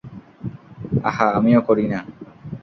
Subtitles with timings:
[1.03, 1.99] আহা, আমিও করি না!